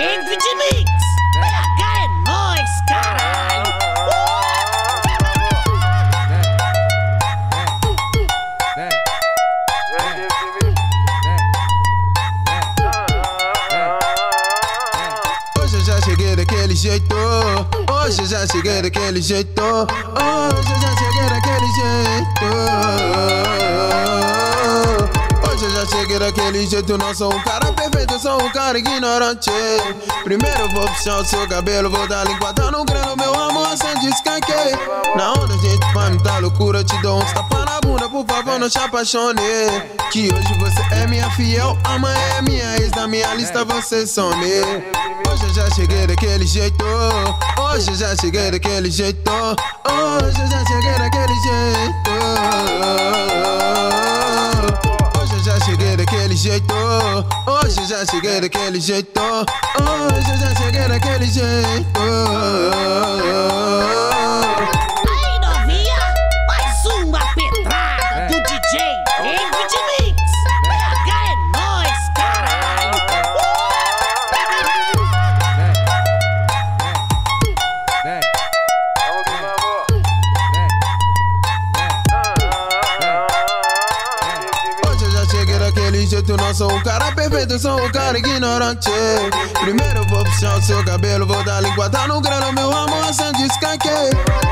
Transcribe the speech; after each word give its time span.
Quem 0.00 0.24
Vitimix? 0.24 0.90
É 1.36 2.08
nós, 2.24 2.70
caralho! 2.88 3.70
Hoje 15.58 15.76
eu 15.76 15.84
já 15.84 16.00
cheguei 16.00 16.34
daquele 16.34 16.74
jeito. 16.74 17.14
Hoje 17.92 18.22
eu 18.22 18.26
já 18.26 18.46
cheguei 18.46 18.80
daquele 18.80 19.20
jeito. 19.20 19.62
Hoje 19.62 20.72
eu 20.72 20.80
já 20.80 20.96
cheguei 20.96 21.28
daquele 21.28 21.66
jeito. 21.76 22.46
Hoje 25.46 25.64
eu 25.66 25.70
já 25.72 25.86
cheguei 25.86 26.18
daquele 26.18 26.66
jeito. 26.66 26.96
Não 26.96 27.14
sou 27.14 27.34
um 27.34 27.42
cara 27.42 27.70
perfeito, 28.00 28.18
sou 28.20 28.42
um 28.42 28.50
cara 28.50 28.78
ignorante. 28.78 29.50
Primeiro 30.24 30.68
vou 30.70 30.86
puxar 30.88 31.18
o 31.18 31.24
seu 31.24 31.46
cabelo, 31.48 31.90
vou 31.90 32.06
dar 32.08 32.26
linguada 32.26 32.70
no 32.70 32.84
grano, 32.84 33.16
meu 33.16 33.34
amor, 33.34 33.76
sem 33.76 33.94
descanque. 34.00 34.52
Na 35.16 35.32
onda 35.32 35.56
gente 35.58 35.92
vai 35.92 36.10
me 36.10 36.18
dar 36.18 36.40
loucura, 36.40 36.84
te 36.84 36.96
dou 37.02 37.20
uns 37.20 37.32
tapas 37.32 37.64
na 37.64 37.80
bunda, 37.80 38.08
por 38.08 38.24
favor, 38.26 38.58
não 38.58 38.68
te 38.68 38.78
apaixone. 38.78 39.40
Que 40.12 40.32
hoje 40.32 40.54
você 40.58 40.94
é 40.94 41.06
minha 41.06 41.30
fiel, 41.32 41.76
amanhã 41.84 42.18
é 42.38 42.42
minha 42.42 42.76
ex, 42.76 42.90
na 42.92 43.06
minha 43.06 43.34
lista 43.34 43.64
você 43.64 44.06
some. 44.06 44.46
Hoje 45.30 45.44
eu 45.44 45.54
já 45.54 45.70
cheguei 45.70 46.06
daquele 46.06 46.46
jeito, 46.46 46.84
hoje 47.58 47.90
eu 47.90 47.94
já 47.94 48.16
cheguei 48.16 48.50
daquele 48.50 48.90
jeito, 48.90 49.30
hoje 49.30 50.40
eu 50.40 50.46
já 50.48 50.58
cheguei 50.58 50.69
daquele 56.10 56.36
jeito. 56.36 56.74
Hoje 57.46 57.78
eu 57.78 57.86
já 57.86 58.04
cheguei 58.06 58.40
daquele 58.40 58.80
jeito. 58.80 59.20
Hoje 59.20 60.30
eu 60.30 60.38
já 60.38 60.54
cheguei 60.56 60.88
daquele 60.88 61.26
jeito. 61.26 62.89
Daquele 86.00 86.06
jeito. 86.06 86.36
Não 86.36 86.54
sou 86.54 86.72
um 86.72 86.82
cara 86.82 87.12
perfeito, 87.12 87.58
sou 87.58 87.80
um 87.80 87.92
cara 87.92 88.18
ignorante. 88.18 88.90
Primeiro 89.60 90.06
vou 90.08 90.24
puxar 90.24 90.56
o 90.56 90.62
seu 90.62 90.84
cabelo, 90.84 91.26
vou 91.26 91.42
dar 91.44 91.60
linguada 91.62 92.06
no 92.06 92.20
grano, 92.20 92.52
meu 92.52 92.70
amor, 92.70 93.12
sem 93.12 93.32
descanque. 93.32 93.88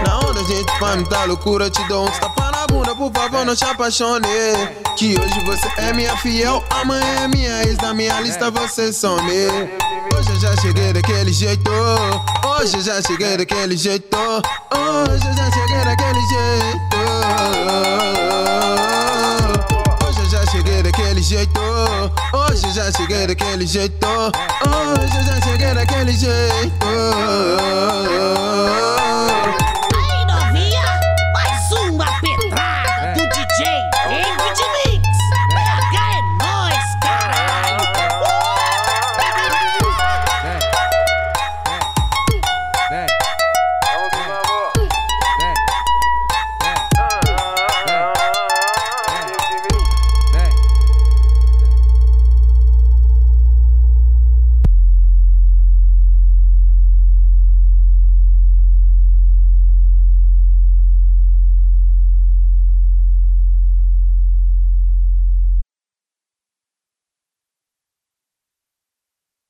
Na 0.07 0.19
onda 0.19 0.45
gente 0.45 0.79
vai 0.81 0.97
me 0.97 1.05
dar 1.09 1.27
loucura, 1.27 1.71
te 1.71 1.83
dou 1.89 2.09
uns 2.09 2.19
tapas 2.19 2.51
na 2.51 2.67
bunda, 2.67 2.95
por 2.95 3.13
favor, 3.13 3.45
não 3.45 3.55
te 3.55 3.65
apaixone. 3.65 4.27
Que 4.97 5.19
hoje 5.19 5.45
você 5.45 5.69
é 5.79 5.93
minha 5.93 6.17
fiel, 6.19 6.63
amanhã 6.71 7.25
é 7.25 7.29
minha 7.29 7.63
ex, 7.63 7.77
na 7.79 7.95
minha 7.95 8.21
lista 8.21 8.51
você 8.51 8.93
some. 8.93 9.33
Hoje 10.15 10.31
eu 10.31 10.41
já 10.41 10.57
cheguei 10.57 10.93
daquele 10.93 11.33
jeito. 11.33 11.71
Hoje 12.45 12.77
eu 12.77 12.83
já 12.83 13.01
cheguei 13.03 13.37
daquele 13.37 13.77
jeito. 13.77 14.17
Hoje 14.17 15.27
eu 15.27 15.35
já 15.35 15.51
cheguei 15.53 15.85
daquele 15.85 15.87
jeito. 15.87 15.98
Jeito. 21.39 21.61
Hoje 22.33 22.73
já 22.73 22.91
cheguei 22.93 23.27
daquele 23.27 23.67
jeito. 23.67 24.07
Hoje 24.07 25.25
já 25.25 25.41
cheguei 25.43 25.75
daquele 25.75 26.13
jeito. 26.13 27.68